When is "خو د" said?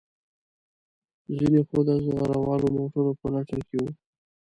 1.67-1.89